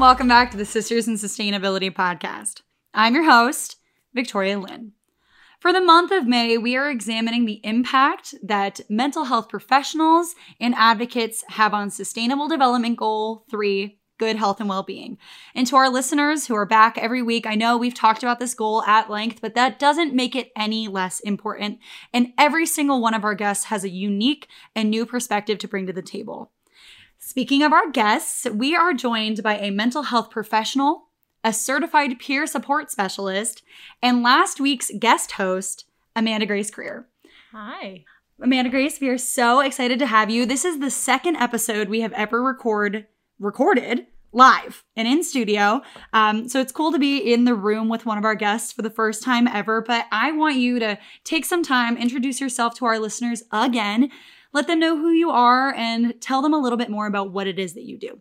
[0.00, 2.62] Welcome back to the Sisters in Sustainability podcast.
[2.94, 3.76] I'm your host,
[4.14, 4.92] Victoria Lynn.
[5.60, 10.74] For the month of May, we are examining the impact that mental health professionals and
[10.74, 15.18] advocates have on Sustainable Development Goal 3 good health and well being.
[15.54, 18.54] And to our listeners who are back every week, I know we've talked about this
[18.54, 21.78] goal at length, but that doesn't make it any less important.
[22.14, 25.86] And every single one of our guests has a unique and new perspective to bring
[25.88, 26.52] to the table.
[27.30, 31.10] Speaking of our guests, we are joined by a mental health professional,
[31.44, 33.62] a certified peer support specialist,
[34.02, 35.84] and last week's guest host,
[36.16, 37.04] Amanda Grace Krier.
[37.52, 38.04] Hi.
[38.42, 40.44] Amanda Grace, we are so excited to have you.
[40.44, 43.06] This is the second episode we have ever record
[43.38, 45.82] recorded live and in studio.
[46.12, 48.82] Um, so it's cool to be in the room with one of our guests for
[48.82, 49.80] the first time ever.
[49.80, 54.10] But I want you to take some time, introduce yourself to our listeners again,
[54.52, 57.46] let them know who you are, and tell them a little bit more about what
[57.46, 58.20] it is that you do.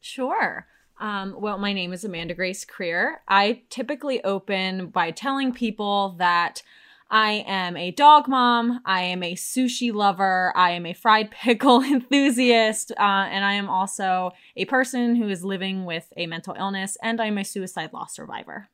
[0.00, 0.66] Sure.
[0.98, 3.16] Um, well, my name is Amanda Grace Krier.
[3.28, 6.62] I typically open by telling people that
[7.10, 8.80] I am a dog mom.
[8.84, 10.52] I am a sushi lover.
[10.56, 12.92] I am a fried pickle enthusiast.
[12.92, 17.20] Uh, and I am also a person who is living with a mental illness, and
[17.20, 18.68] I'm a suicide loss survivor.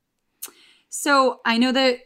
[0.89, 1.99] So I know that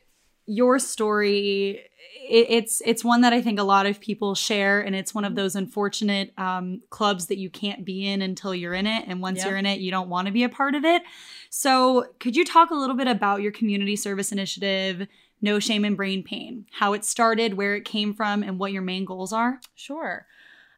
[0.47, 1.81] your story
[2.29, 5.25] it, it's it's one that I think a lot of people share, and it's one
[5.25, 9.21] of those unfortunate um, clubs that you can't be in until you're in it, and
[9.21, 9.47] once Yep.
[9.47, 11.03] you're in it, you don't want to be a part of it.
[11.51, 15.07] So, could you talk a little bit about your community service initiative,
[15.41, 18.83] No Shame in Brain Pain, how it started, where it came from, and what your
[18.83, 19.61] main goals are?
[19.75, 20.27] Sure.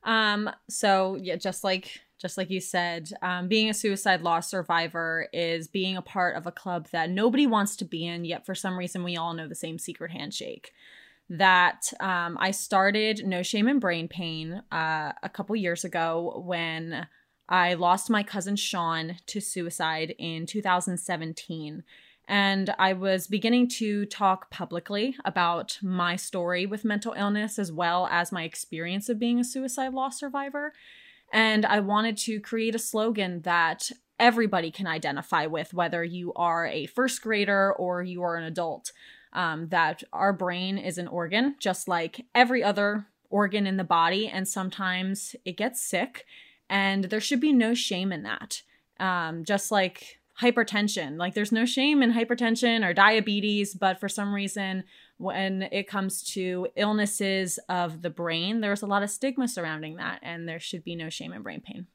[0.04, 5.28] Um, so yeah, just like just like you said, um, being a suicide loss survivor
[5.32, 8.54] is being a part of a club that nobody wants to be in, yet for
[8.54, 10.72] some reason we all know the same secret handshake.
[11.30, 17.06] That um, I started No Shame in Brain Pain uh, a couple years ago when
[17.48, 21.84] I lost my cousin Sean to suicide in 2017.
[22.26, 28.06] And I was beginning to talk publicly about my story with mental illness as well
[28.10, 30.74] as my experience of being a suicide loss survivor.
[31.32, 36.66] And I wanted to create a slogan that everybody can identify with, whether you are
[36.66, 38.92] a first grader or you are an adult.
[39.34, 44.26] Um, that our brain is an organ, just like every other organ in the body,
[44.26, 46.24] and sometimes it gets sick,
[46.70, 48.62] and there should be no shame in that.
[48.98, 54.32] Um, just like hypertension, like there's no shame in hypertension or diabetes, but for some
[54.32, 54.84] reason,
[55.18, 60.20] when it comes to illnesses of the brain, there's a lot of stigma surrounding that,
[60.22, 61.86] and there should be no shame in brain pain.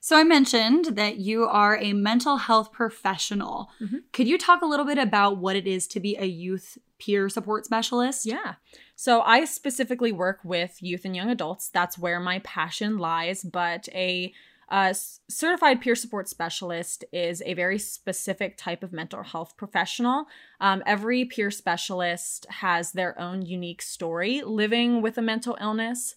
[0.00, 3.70] So, I mentioned that you are a mental health professional.
[3.80, 4.04] Mhm.
[4.12, 7.28] Could you talk a little bit about what it is to be a youth peer
[7.28, 8.24] support specialist?
[8.24, 8.54] Yeah.
[8.94, 11.68] So I specifically work with youth and young adults.
[11.68, 13.42] That's where my passion lies.
[13.42, 14.32] But a
[14.70, 20.26] uh, s- certified peer support specialist is a very specific type of mental health professional.
[20.60, 26.14] Um, every peer specialist has their own unique story living with a mental illness.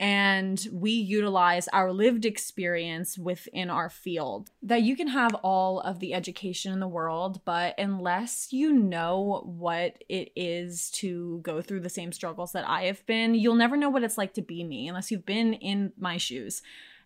[0.00, 4.50] And we utilize our lived experience within our field.
[4.62, 9.42] That you can have all of the education in the world, but unless you know
[9.44, 13.76] what it is to go through the same struggles that I have been, you'll never
[13.76, 16.62] know what it's like to be me unless you've been in my shoes.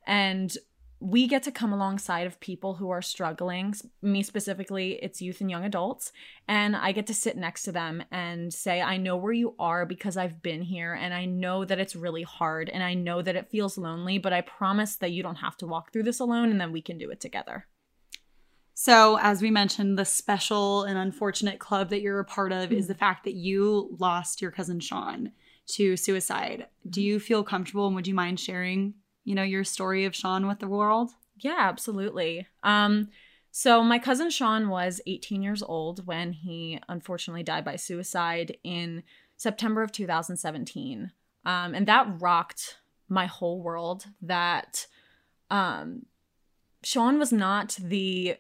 [0.07, 0.55] And
[1.03, 3.75] we get to come alongside of people who are struggling.
[4.03, 6.13] Me specifically, it's youth and young adults.
[6.47, 9.85] And I get to sit next to them and say, I know where you are
[9.85, 10.95] because I've been here.
[10.95, 12.69] And I know that it's really hard.
[12.69, 14.19] And I know that it feels lonely.
[14.19, 16.81] But I promise that you don't have to walk through this alone and then we
[16.81, 17.67] can do it together.
[18.75, 22.87] So, as we mentioned, the special and unfortunate club that you're a part of is
[22.87, 25.33] the fact that you lost your cousin Sean
[25.67, 26.69] to suicide.
[26.89, 27.07] Do mm-hmm.
[27.07, 28.95] you feel comfortable and would you mind sharing,
[29.25, 31.11] you know, your story of Sean with the world?
[31.37, 32.47] Yeah, absolutely.
[32.63, 33.09] Um,
[33.51, 39.03] so my cousin Sean was 18 years old when he unfortunately died by suicide in
[39.37, 41.13] September of 2017.
[41.45, 44.07] Um, and that rocked my whole world.
[44.23, 44.87] That
[45.51, 46.07] um,
[46.83, 48.37] Sean was not the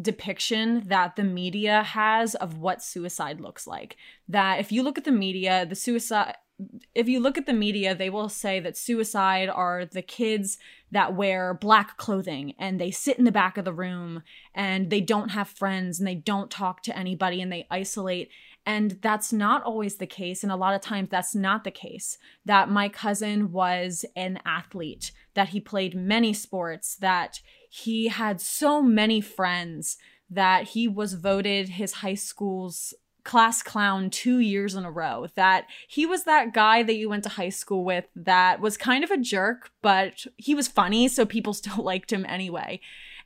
[0.00, 3.96] depiction that the media has of what suicide looks like.
[4.28, 6.34] That if you look at the media, the suicide
[6.94, 10.58] if you look at the media, they will say that suicide are the kids
[10.92, 14.22] that wear black clothing and they sit in the back of the room
[14.54, 18.30] and they don't have friends and they don't talk to anybody and they isolate.
[18.64, 20.42] And that's not always the case.
[20.42, 22.16] And a lot of times that's not the case.
[22.44, 28.80] That my cousin was an athlete, that he played many sports, that he had so
[28.80, 29.96] many friends,
[30.30, 35.26] that he was voted his high school's class clown two years in a row.
[35.34, 39.02] That he was that guy that you went to high school with that was kind
[39.02, 42.80] of a jerk, but he was funny, so people still liked him anyway.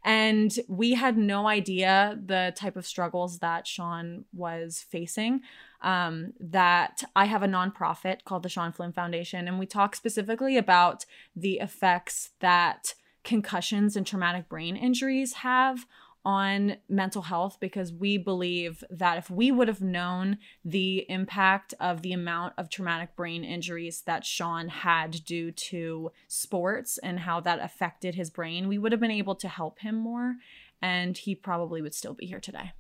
[0.05, 5.41] And we had no idea the type of struggles that Sean was facing.
[5.81, 10.57] Um, that I have a nonprofit called the Sean Flynn Foundation, and we talk specifically
[10.57, 11.05] about
[11.37, 15.87] the effects that concussions and traumatic brain injuries have
[16.29, 22.03] on mental health because we believe that if we would have known the impact of
[22.03, 27.61] the amount of traumatic brain injuries that Sean had due to sports and how that
[27.61, 30.35] affected his brain, we would have been able to help him more
[30.83, 32.73] and he probably would still be here today.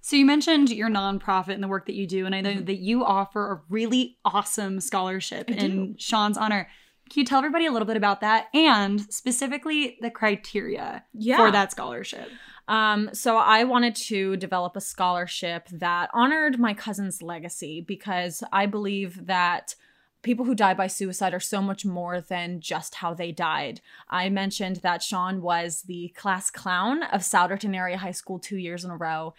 [0.00, 2.66] So you mentioned your nonprofit and the work that you do, and I know mm-hmm.
[2.66, 6.68] that you offer a really awesome scholarship in Sean's honor.
[7.10, 11.36] Can you tell everybody a little bit about that and specifically the criteria yeah.
[11.36, 12.30] for that scholarship?
[12.68, 18.66] Um, so I wanted to develop a scholarship that honored my cousin's legacy because I
[18.66, 19.74] believe that
[20.22, 23.80] people who die by suicide are so much more than just how they died.
[24.08, 28.84] I mentioned that Sean was the class clown of Souderton Area High School two years
[28.84, 29.34] in a row.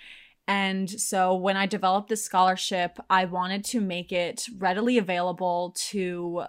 [0.47, 6.45] And so when I developed this scholarship, I wanted to make it readily available to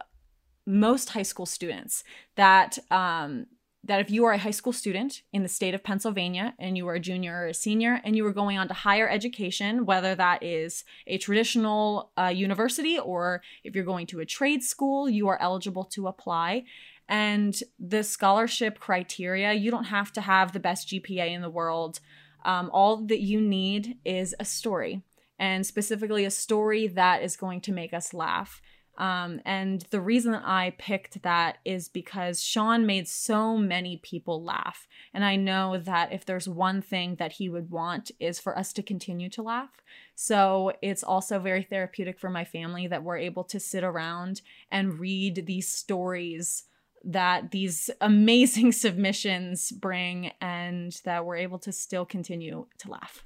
[0.67, 2.05] most high school students
[2.37, 3.47] that um,
[3.85, 6.87] that if you are a high school student in the state of Pennsylvania and you
[6.87, 10.15] are a junior or a senior and you are going on to higher education, whether
[10.15, 15.27] that is a traditional uh, university or if you're going to a trade school, you
[15.29, 16.65] are eligible to apply.
[17.09, 21.99] And the scholarship criteria, you don't have to have the best GPA in the world.
[22.45, 25.03] Um, all that you need is a story,
[25.39, 28.63] and specifically a story that is going to make us laugh.
[28.99, 34.87] Um, and the reason I picked that is because Sean made so many people laugh.
[35.15, 38.73] And I know that if there's one thing that he would want is for us
[38.75, 39.83] to continue to laugh.
[40.15, 45.01] So it's also very therapeutic for my family that we're able to sit around and
[45.01, 46.65] read these stories
[47.05, 53.25] that these amazing submissions bring and that we're able to still continue to laugh.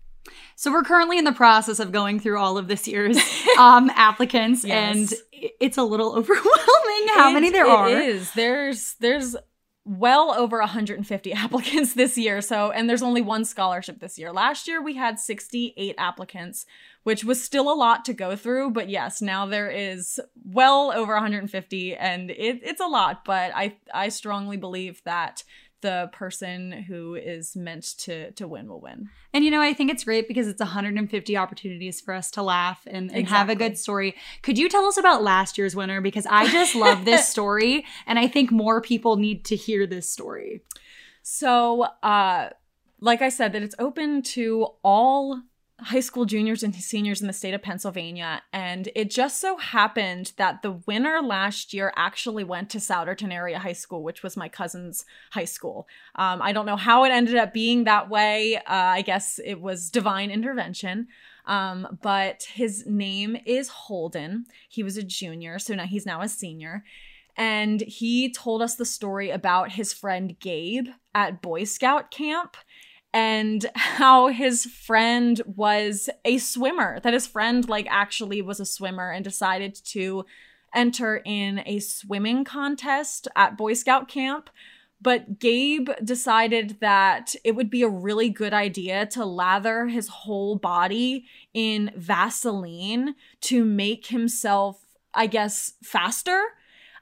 [0.55, 3.19] So we're currently in the process of going through all of this year's
[3.59, 4.97] um, applicants, yes.
[4.97, 7.89] and it's a little overwhelming how it, many there it are.
[7.89, 8.33] It is.
[8.33, 9.37] There's there's
[9.87, 12.41] well over 150 applicants this year.
[12.41, 14.33] So, and there's only one scholarship this year.
[14.33, 16.67] Last year we had 68 applicants,
[17.05, 18.73] which was still a lot to go through.
[18.73, 23.25] But yes, now there is well over 150, and it, it's a lot.
[23.25, 25.45] But I I strongly believe that
[25.87, 29.09] the person who is meant to to win will win.
[29.33, 32.83] And you know, I think it's great because it's 150 opportunities for us to laugh
[32.89, 33.37] and, and exactly.
[33.37, 34.17] have a good story.
[34.43, 36.01] Could you tell us about last year's winner?
[36.01, 40.11] Because I just love this story and I think more people need to hear this
[40.11, 40.63] story.
[41.23, 42.51] So uh
[42.99, 45.41] like I said, that it's open to all
[45.79, 48.43] high school juniors and seniors in the state of Pennsylvania.
[48.53, 53.59] And it just so happened that the winner last year actually went to Souderton Area
[53.59, 55.87] High School, which was my cousin's high school.
[56.15, 58.57] Um, I don't know how it ended up being that way.
[58.57, 61.09] Uh, I guess it was divine intervention.
[61.45, 64.47] Um, but his name is Holden.
[64.69, 66.85] He was a junior, so now he's now a senior.
[67.37, 72.57] And he told us the story about his friend Gabe at Boy Scout camp
[73.17, 79.11] and how his friend was a swimmer that his friend like actually was a swimmer
[79.11, 80.23] and decided to
[80.75, 84.51] enter in a swimming contest at boy scout camp
[85.01, 90.57] but Gabe decided that it would be a really good idea to lather his whole
[90.57, 94.81] body in Vaseline to make himself,
[95.13, 96.43] I guess, faster.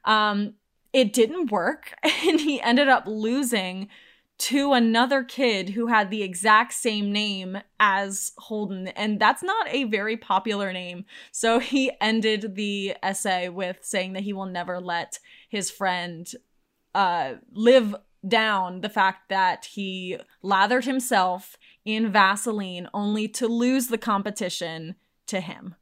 [0.04, 0.54] Um,
[0.92, 3.88] it didn't work, and he ended up losing
[4.36, 8.88] to another kid who had the exact same name as Holden.
[8.88, 11.04] And that's not a very popular name.
[11.32, 16.30] So he ended the essay with saying that he will never let his friend
[16.94, 17.94] uh, live
[18.26, 24.94] down the fact that he lathered himself in Vaseline only to lose the competition
[25.26, 25.74] to him.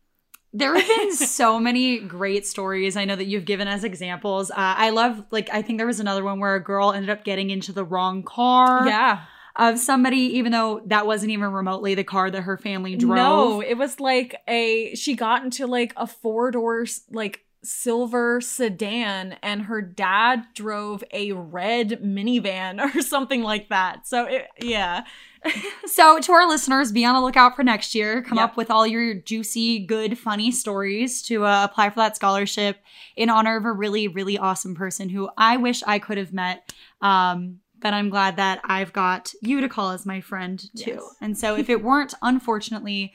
[0.53, 4.51] There have been so many great stories I know that you've given as examples.
[4.51, 7.25] Uh, I love, like, I think there was another one where a girl ended up
[7.25, 8.87] getting into the wrong car.
[8.87, 9.25] Yeah.
[9.57, 13.17] Of somebody, even though that wasn't even remotely the car that her family drove.
[13.17, 19.37] No, it was like a, she got into like a four doors, like, silver sedan
[19.43, 24.07] and her dad drove a red minivan or something like that.
[24.07, 25.05] So it, yeah.
[25.87, 28.23] so to our listeners, be on the lookout for next year.
[28.23, 28.51] Come yep.
[28.51, 32.79] up with all your juicy, good, funny stories to uh, apply for that scholarship
[33.17, 36.73] in honor of a really, really awesome person who I wish I could have met.
[37.01, 40.93] Um, but I'm glad that I've got you to call as my friend too.
[40.93, 41.17] Yes.
[41.21, 43.13] And so if it weren't, unfortunately,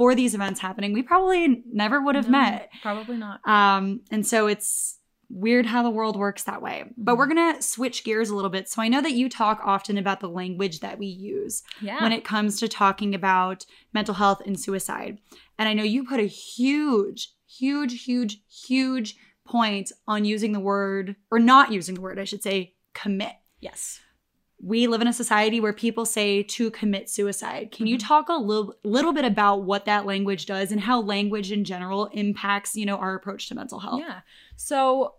[0.00, 2.70] for these events happening, we probably never would have No, met.
[2.80, 3.46] Probably not.
[3.46, 4.96] Um, and so it's
[5.28, 6.84] weird how the world works that way.
[6.96, 8.66] But we're going to switch gears a little bit.
[8.66, 12.02] So I know that you talk often about the language that we use Yeah.
[12.02, 15.18] when it comes to talking about mental health and suicide.
[15.58, 19.16] And I know you put a huge, huge, huge, huge
[19.46, 23.32] point on using the word, or not using the word, I should say, commit.
[23.60, 24.00] yes.
[24.62, 27.72] We live in a society where people say to commit suicide.
[27.72, 28.06] Can you Mhm.
[28.06, 32.06] talk a little, little bit about what that language does and how language in general
[32.06, 34.00] impacts, you know, our approach to mental health?
[34.00, 34.20] Yeah.
[34.56, 35.14] So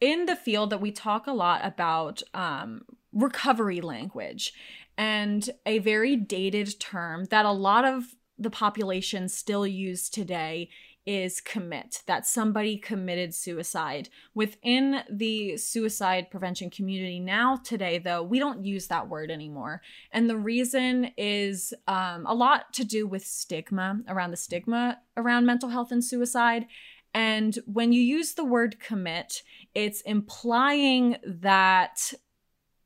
[0.00, 4.52] in the field that we talk a lot about um, recovery language
[4.98, 10.68] and a very dated term that a lot of the population still use today
[11.06, 14.08] is commit that somebody committed suicide.
[14.34, 19.82] Within the suicide prevention community now today though we don't use that word anymore.
[20.12, 25.46] And the reason is um, a lot to do with stigma around the stigma around
[25.46, 26.66] mental health and suicide.
[27.12, 29.42] And when you use the word commit,
[29.74, 32.12] it's implying that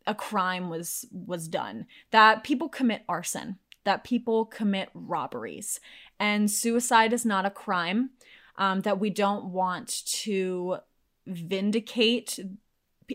[0.06, 5.80] a crime was was done, that people commit arson, that people commit robberies,
[6.20, 8.10] and suicide is not a crime.
[8.56, 10.78] Um, that we don't want to
[11.26, 12.40] vindicate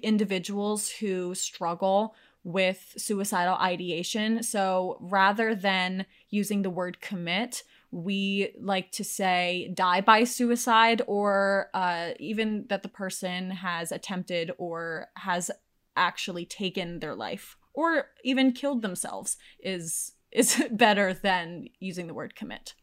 [0.01, 4.41] individuals who struggle with suicidal ideation.
[4.41, 11.69] So rather than using the word commit, we like to say die by suicide or
[11.73, 15.51] uh, even that the person has attempted or has
[15.95, 22.35] actually taken their life or even killed themselves is is better than using the word
[22.35, 22.73] commit.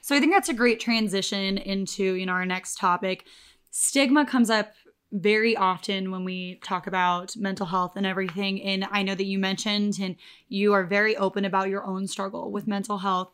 [0.00, 3.26] So I think that's a great transition into, you know, our next topic.
[3.70, 4.72] Stigma comes up
[5.12, 8.60] very often when we talk about mental health and everything.
[8.62, 10.16] And I know that you mentioned and
[10.48, 13.30] you are very open about your own struggle with mental health.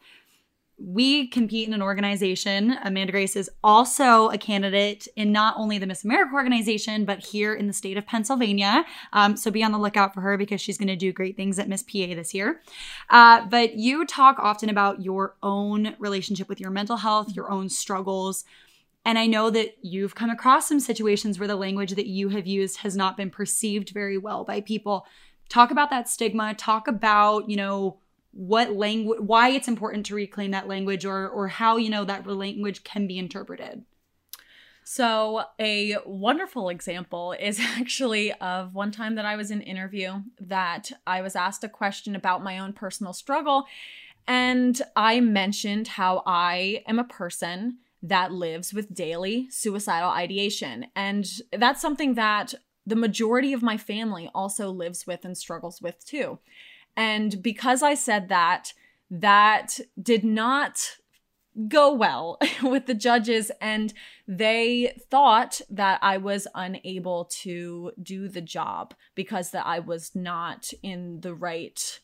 [0.85, 2.77] We compete in an organization.
[2.83, 7.55] Amanda Grace is also a candidate in not only the Miss America organization, but here
[7.55, 8.85] in the state of Pennsylvania.
[9.13, 11.61] Um, so be on the lookout for her because she's going to do great things
[11.61, 12.63] at Miss PA this year.
[13.11, 17.69] Uh, but you talk often about your own relationship with your mental health, your own
[17.69, 18.45] struggles.
[19.05, 22.47] And I know that you've come across some situations where the language that you have
[22.47, 25.07] used has not been perceived very well by people.
[25.49, 26.55] Talk about that stigma.
[26.55, 27.99] Talk about, you know,
[28.33, 32.27] what language, why it's important to reclaim that language or, or how, you know, that
[32.27, 33.85] language can be interpreted.
[34.85, 40.91] So, a wonderful example is actually of one time that I was in interview that
[41.07, 43.67] I was asked a question about my own personal struggle.
[44.27, 50.87] And I mentioned how I am a person that lives with daily suicidal ideation.
[50.97, 56.05] And that's something that the majority of my family also lives with and struggles with
[56.05, 56.39] too.
[56.97, 58.73] And because I said that,
[59.11, 60.97] that did not
[61.69, 63.93] go well with the judges and
[64.27, 70.71] they thought that I was unable to do the job because that I was not
[70.83, 72.01] in the right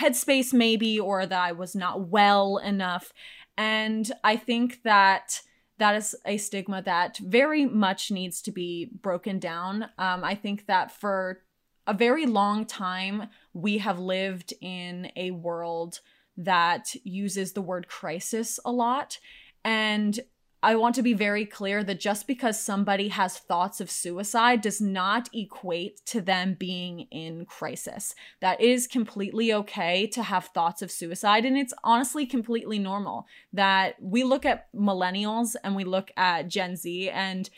[0.00, 3.12] headspace maybe or that I was not well enough.
[3.56, 5.40] And I think that
[5.78, 9.84] that is a stigma that very much needs to be broken down.
[9.98, 11.42] Um, I think that for
[11.86, 15.98] a very long time we have lived in a world
[16.36, 19.18] that uses the word crisis a lot.
[19.64, 20.20] And
[20.62, 24.80] I want to be very clear that just because somebody has thoughts of suicide does
[24.80, 28.14] not equate to them being in crisis.
[28.40, 31.44] That is completely okay to have thoughts of suicide.
[31.44, 36.76] And it's honestly completely normal that we look at millennials and we look at Gen
[36.76, 37.50] Z and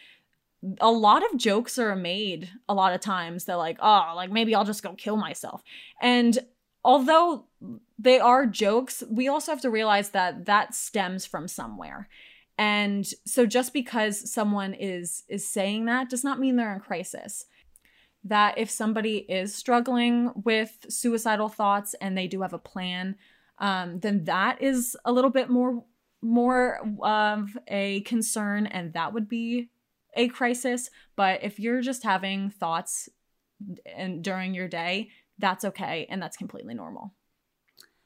[0.81, 3.45] a lot of jokes are made a lot of times.
[3.45, 5.63] They're like, oh, like maybe I'll just go kill myself.
[6.01, 6.39] And
[6.85, 7.47] although
[7.99, 12.09] they are jokes, we also have to realize that that stems from somewhere.
[12.59, 17.47] And so just because someone is is saying that does not mean they're in crisis.
[18.23, 23.17] That if somebody is struggling with suicidal thoughts and they do have a plan,
[23.59, 25.85] um, then that is a little bit more
[26.21, 29.71] more of a concern, and that would be
[30.15, 30.91] a crisis.
[31.17, 33.09] But if you're just having thoughts
[33.87, 37.15] and during your day, that's okay and that's completely normal.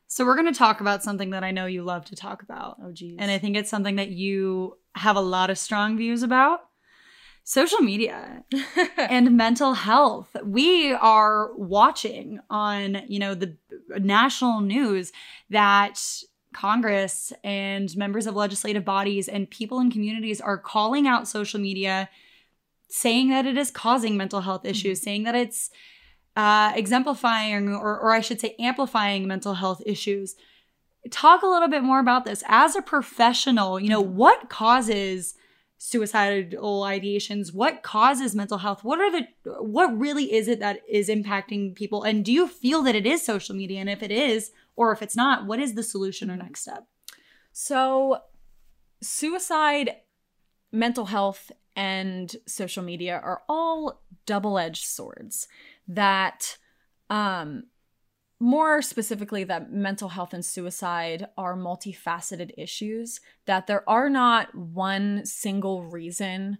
[0.06, 2.76] So we're going to talk about something that I know you love to talk about.
[2.82, 3.16] Oh geez.
[3.18, 6.60] And I think it's something that you have a lot of strong views about.
[7.42, 8.44] Social media
[8.96, 10.34] and mental health.
[10.44, 13.56] We are watching on, you know, the
[13.98, 15.12] national news
[15.50, 16.00] that
[16.54, 22.08] Congress and members of legislative bodies and people in communities are calling out social media,
[22.88, 25.04] saying that it is causing mental health issues, mm-hmm.
[25.04, 25.70] saying that it's
[26.36, 30.36] uh, exemplifying, or, or I should say, amplifying mental health issues.
[31.10, 33.78] talk a little bit more about this as a professional.
[33.78, 35.34] You know, what causes
[35.78, 38.84] suicidal ideations what causes mental health?
[38.84, 39.26] What are the
[39.60, 42.02] what really is it that is impacting people?
[42.02, 43.80] And do you feel that it is social media?
[43.80, 46.86] And if it is or if it's not what is the solution or next step?
[47.52, 48.22] So
[49.02, 49.96] suicide
[50.72, 55.48] mental health and social media are all double-edged swords
[55.88, 56.56] that
[57.10, 57.64] um
[58.40, 65.24] more specifically that mental health and suicide are multifaceted issues that there are not one
[65.24, 66.58] single reason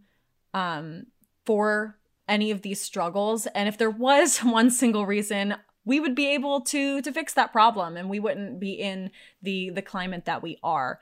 [0.54, 1.07] um,
[1.45, 3.47] for any of these struggles.
[3.47, 7.52] And if there was one single reason we would be able to to fix that
[7.52, 9.11] problem and we wouldn't be in
[9.43, 10.99] the the climate that we are.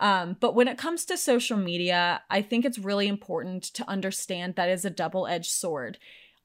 [0.00, 4.54] Um, but when it comes to social media i think it's really important to understand
[4.54, 5.98] that is a double-edged sword.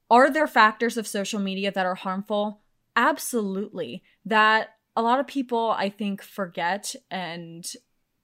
[0.10, 2.62] Are there factors of social media that are harmful
[2.96, 4.04] Absolutely.
[4.26, 7.66] That a lot of people, I think, forget and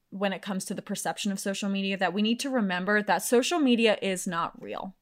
[0.10, 3.22] when it comes to the perception of social media that we need to remember that
[3.24, 4.96] social media is not real.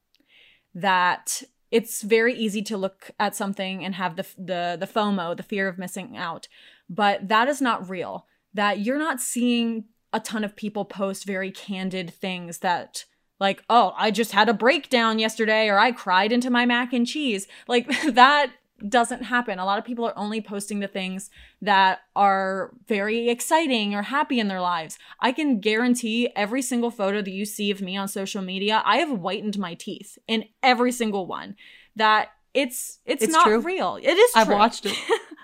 [0.73, 5.43] That it's very easy to look at something and have the the the FOMO, the
[5.43, 6.47] fear of missing out,
[6.89, 8.25] but that is not real.
[8.53, 13.05] That you're not seeing a ton of people post very candid things that
[13.39, 17.05] like, "Oh, I just had a breakdown yesterday or I cried into my mac and
[17.05, 18.51] cheese." Like that
[18.87, 19.57] doesn't happen.
[19.57, 21.29] A lot of people are only posting the things
[21.61, 24.97] that are very exciting or happy in their lives.
[25.19, 28.97] I can guarantee every single photo that you see of me on social media, I
[28.97, 31.55] have whitened my teeth in every single one.
[31.95, 33.59] That it's it's, it's not true.
[33.59, 33.97] real.
[34.01, 34.41] It is true.
[34.41, 34.97] I've watched it.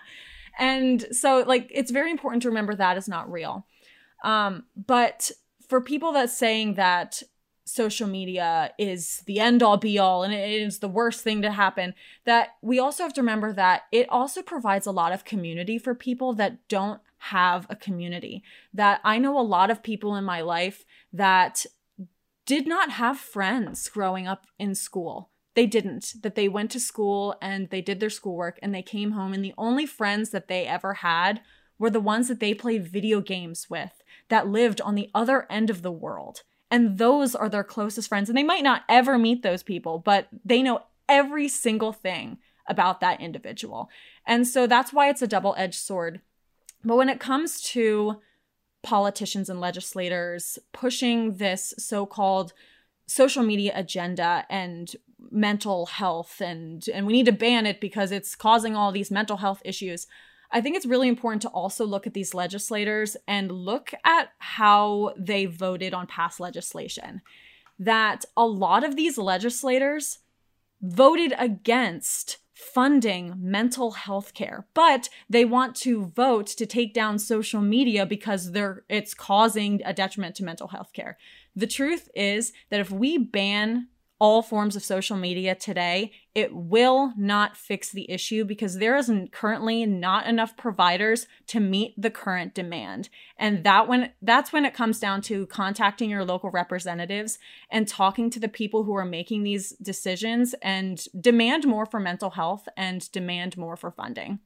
[0.59, 3.65] and so like it's very important to remember that is not real.
[4.23, 5.31] Um but
[5.69, 7.23] for people that's saying that
[7.71, 11.51] social media is the end all be all and it is the worst thing to
[11.51, 11.93] happen
[12.25, 15.95] that we also have to remember that it also provides a lot of community for
[15.95, 18.43] people that don't have a community.
[18.73, 21.65] That i know a lot of people in my life that
[22.45, 25.29] did not have friends growing up in school.
[25.53, 26.15] They didn't.
[26.23, 29.45] That they went to school and they did their schoolwork and they came home and
[29.45, 31.41] the only friends that they ever had
[31.77, 35.69] were the ones that they played video games with that lived on the other end
[35.69, 38.29] of the world and those are their closest friends.
[38.29, 43.01] And they might not ever meet those people, but they know every single thing about
[43.01, 43.89] that individual.
[44.25, 46.21] And so that's why it's a double edged sword.
[46.83, 48.21] But when it comes to
[48.81, 52.53] politicians and legislators pushing this so called
[53.05, 54.95] social media agenda and
[55.29, 59.37] mental health and and we need to ban it because it's causing all these mental
[59.37, 60.07] health issues
[60.51, 65.13] I think it's really important to also look at these legislators and look at how
[65.17, 67.21] they voted on past legislation.
[67.79, 70.19] That a lot of these legislators
[70.81, 77.61] voted against funding mental health care, but they want to vote to take down social
[77.61, 81.17] media because they're it's causing a detriment to mental health care.
[81.55, 83.87] The truth is that if we ban
[84.21, 89.11] all forms of social media today, it will not fix the issue because there is
[89.31, 93.09] currently not enough providers to meet the current demand.
[93.35, 97.39] And that when that's when it comes down to contacting your local representatives
[97.71, 102.29] and talking to the people who are making these decisions and demand more for mental
[102.29, 104.37] health and demand more for funding.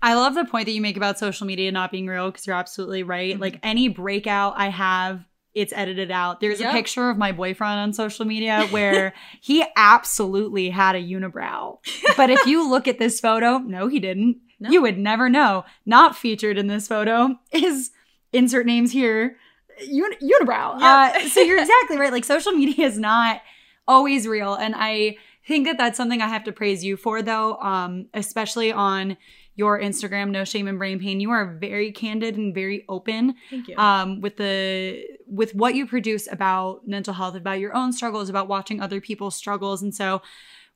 [0.00, 2.56] I love the point that you make about social media not being real because you're
[2.56, 3.34] absolutely right.
[3.34, 3.42] Mm-hmm.
[3.42, 6.40] Like any breakout I have it's edited out.
[6.40, 6.70] There's yep.
[6.70, 11.78] a picture of my boyfriend on social media where he absolutely had a unibrow.
[12.16, 14.38] But if you look at this photo, no, he didn't.
[14.60, 14.70] No.
[14.70, 15.64] You would never know.
[15.86, 17.90] Not featured in this photo is
[18.32, 19.36] insert names here.
[19.80, 20.78] Un- unibrow.
[20.78, 20.82] Yep.
[20.82, 22.12] Uh, so you're exactly right.
[22.12, 23.40] Like social media is not
[23.88, 25.16] always real, and I
[25.48, 27.56] think that that's something I have to praise you for, though.
[27.56, 29.16] Um, especially on
[29.54, 31.20] your Instagram, No Shame and Brain Pain.
[31.20, 33.34] You are very candid and very open.
[33.50, 33.76] Thank you.
[33.76, 38.48] Um, with the with what you produce about mental health, about your own struggles, about
[38.48, 40.22] watching other people's struggles, and so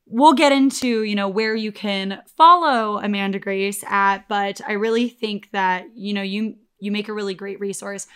[0.06, 4.28] we'll get into you know where you can follow Amanda Grace at.
[4.28, 8.06] But I really think that you know you you make a really great resource.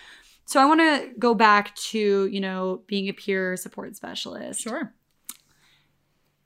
[0.44, 4.61] So I want to go back to you know being a peer support specialist.
[4.61, 4.92] Sure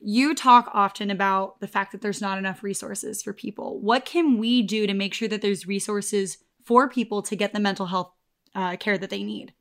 [0.05, 3.81] you talk often about the fact that there's not enough resources for people.
[3.81, 7.61] What can we do to make sure that there's resources for people to get the
[7.61, 8.13] mental health
[8.55, 9.53] uh, care that they need?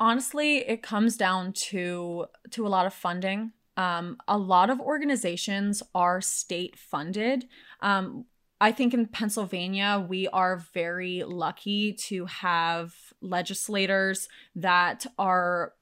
[0.00, 3.52] Honestly, it comes down to to a lot of funding.
[3.76, 7.46] Um, a lot of organizations are state funded.
[7.80, 8.26] Um,
[8.60, 15.74] I think in Pennsylvania, we are very lucky to have legislators that are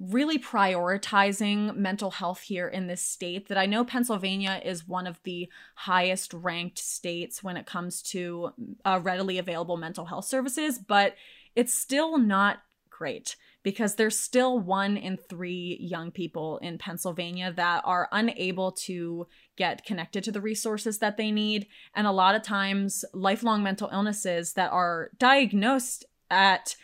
[0.00, 5.20] really prioritizing mental health here in this state that I know Pennsylvania is one of
[5.24, 8.50] the highest ranked states when it comes to
[8.86, 11.16] uh, readily available mental health services, but
[11.54, 17.82] it's still not great because there's still one in three young people in Pennsylvania that
[17.84, 21.66] are unable to get connected to the resources that they need.
[21.94, 26.74] And a lot of times, lifelong mental illnesses that are diagnosed at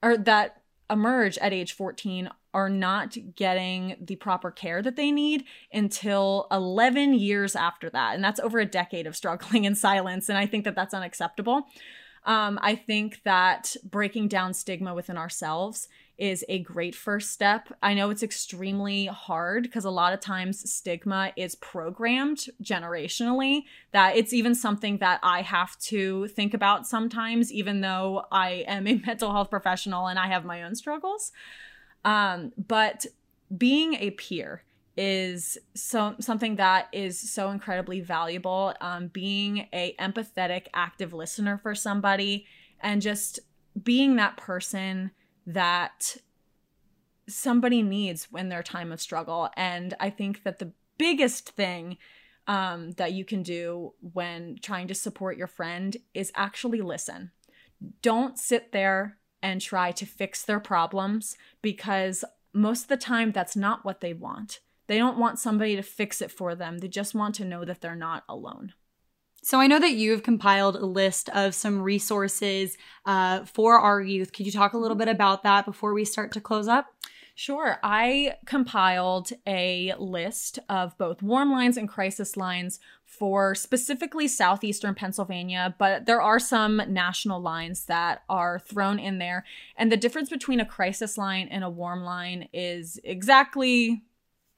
[0.00, 5.44] or that emerge at age 14 are not getting the proper care that they need
[5.72, 8.14] until 11 years after that.
[8.14, 10.28] And that's over a decade of struggling in silence.
[10.28, 11.66] And I think that that's unacceptable.
[12.24, 15.88] Um, I think that breaking down stigma within ourselves
[16.18, 17.68] is a great first step.
[17.82, 24.16] I know it's extremely hard because a lot of times stigma is programmed generationally, that
[24.16, 28.94] it's even something that I have to think about sometimes, even though I am a
[29.06, 31.32] mental health professional and I have my own struggles.
[32.04, 33.06] Um, but
[33.56, 34.64] being a peer
[34.96, 38.74] is so something that is so incredibly valuable.
[38.80, 42.46] Um, being a empathetic, active listener for somebody,
[42.80, 43.40] and just
[43.82, 45.12] being that person
[45.46, 46.16] that
[47.28, 49.48] somebody needs when their time of struggle.
[49.56, 51.96] And I think that the biggest thing
[52.46, 57.30] um, that you can do when trying to support your friend is actually listen.
[58.02, 63.56] Don't sit there and try to fix their problems because most of the time that's
[63.56, 64.60] not what they want.
[64.86, 66.78] They don't want somebody to fix it for them.
[66.78, 68.74] They just want to know that they're not alone.
[69.44, 72.76] So I know that you've compiled a list of some resources
[73.06, 74.32] uh, for our youth.
[74.32, 76.86] Could you talk a little bit about that before we start to close up?
[77.34, 77.78] Sure.
[77.82, 85.74] I compiled a list of both warm lines and crisis lines for specifically southeastern Pennsylvania,
[85.78, 89.44] but there are some national lines that are thrown in there.
[89.76, 94.02] And the difference between a crisis line and a warm line is exactly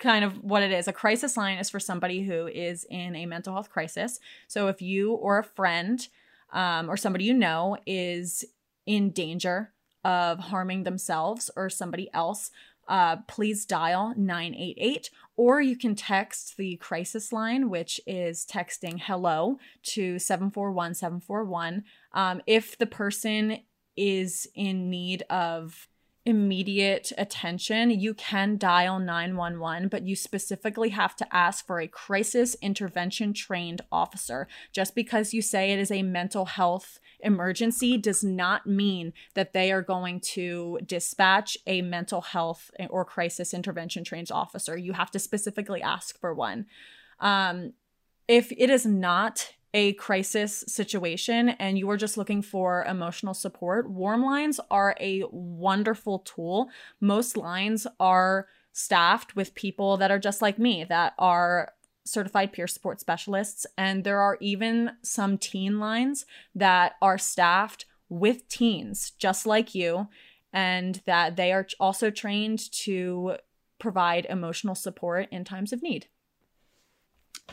[0.00, 0.88] kind of what it is.
[0.88, 4.18] A crisis line is for somebody who is in a mental health crisis.
[4.48, 6.06] So if you or a friend
[6.52, 8.44] um, or somebody you know is
[8.86, 9.73] in danger
[10.04, 12.50] of harming themselves or somebody else,
[12.88, 19.58] uh, please dial 988 or you can text the crisis line, which is texting hello
[19.82, 21.84] to 741 741.
[22.12, 23.60] Um, if the person
[23.96, 25.88] is in need of
[26.26, 32.56] immediate attention, you can dial 911, but you specifically have to ask for a crisis
[32.62, 34.48] intervention trained officer.
[34.72, 39.70] Just because you say it is a mental health emergency does not mean that they
[39.70, 44.76] are going to dispatch a mental health or crisis intervention trained officer.
[44.76, 46.66] You have to specifically ask for one.
[47.20, 47.74] Um,
[48.28, 53.90] if it is not a crisis situation and you are just looking for emotional support,
[53.90, 56.70] warm lines are a wonderful tool.
[57.00, 61.72] Most lines are staffed with people that are just like me, that are
[62.04, 63.66] certified peer support specialists.
[63.76, 70.08] And there are even some teen lines that are staffed with teens, just like you,
[70.52, 73.36] and that they are also trained to
[73.80, 76.06] provide emotional support in times of need.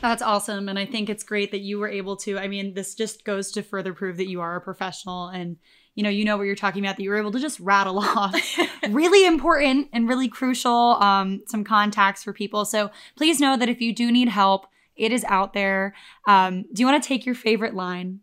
[0.00, 0.68] That's awesome.
[0.68, 2.38] And I think it's great that you were able to.
[2.38, 5.56] I mean, this just goes to further prove that you are a professional and
[5.94, 7.98] you know, you know what you're talking about, that you were able to just rattle
[8.02, 8.34] off
[8.88, 12.64] really important and really crucial um, some contacts for people.
[12.64, 15.94] So please know that if you do need help, it is out there.
[16.26, 18.20] Um, do you want to take your favorite line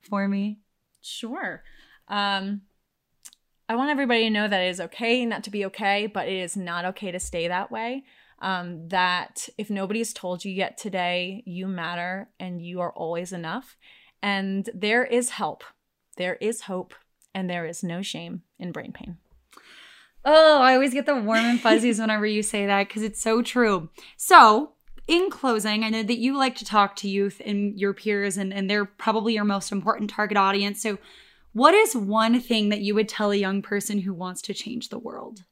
[0.00, 0.60] for me?
[1.02, 1.62] Sure.
[2.08, 2.62] Um,
[3.68, 6.34] I want everybody to know that it is okay not to be okay, but it
[6.34, 8.04] is not okay to stay that way
[8.40, 13.76] um, that if nobody's told you yet today, you matter and you are always enough.
[14.22, 15.64] And there is help,
[16.16, 16.94] there is hope,
[17.34, 19.18] and there is no shame in brain pain.
[20.24, 23.42] Oh, I always get the warm and fuzzies whenever you say that because it's so
[23.42, 23.88] true.
[24.16, 24.72] So,
[25.08, 28.52] in closing, I know that you like to talk to youth and your peers, and,
[28.52, 30.82] and they're probably your most important target audience.
[30.82, 30.98] So,
[31.52, 34.88] what is one thing that you would tell a young person who wants to change
[34.88, 35.44] the world?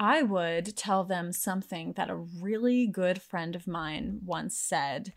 [0.00, 5.12] I would tell them something that a really good friend of mine once said.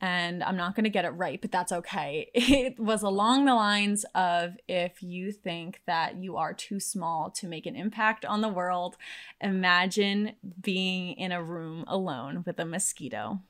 [0.00, 2.30] And I'm not going to get it right, but that's okay.
[2.34, 7.48] It was along the lines of if you think that you are too small to
[7.48, 8.96] make an impact on the world,
[9.40, 13.40] imagine being in a room alone with a mosquito.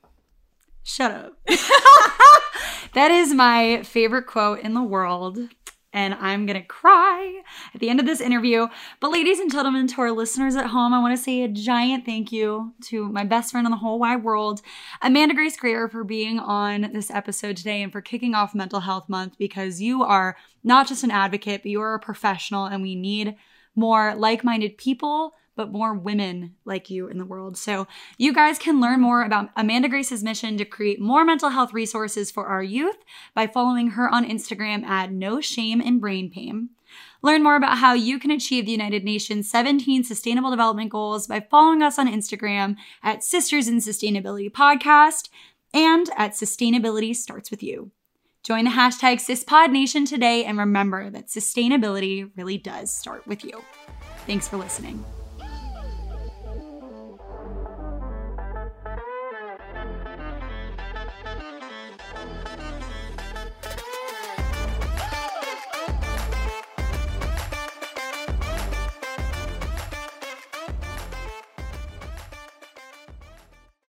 [0.81, 1.33] Shut up.
[2.95, 5.37] that is my favorite quote in the world
[5.93, 7.41] and I'm gonna cry
[7.73, 8.67] at the end of this interview.
[8.99, 12.31] But, ladies and gentlemen, to our listeners at home, I wanna say a giant thank
[12.31, 14.61] you to my best friend in the whole wide world,
[15.01, 19.09] Amanda Grace Krier, for being on this episode today and for kicking off Mental Health
[19.09, 22.95] Month because you are not just an advocate, but you are a professional, and we
[22.95, 23.35] need
[23.75, 27.57] more like minded people but more women like you in the world.
[27.57, 27.85] So
[28.17, 32.31] you guys can learn more about Amanda Grace's mission to create more mental health resources
[32.31, 32.95] for our youth
[33.33, 36.69] by following her on Instagram at No Shame in Brain Pain.
[37.21, 41.41] Learn more about how you can achieve the United Nations 17 Sustainable Development Goals by
[41.41, 45.27] following us on Instagram at Sisters in Sustainability Podcast
[45.73, 47.91] and at Sustainability Starts With You.
[48.43, 53.61] Join the hashtag SisPodNation today and remember that sustainability really does start with you.
[54.25, 55.03] Thanks for listening.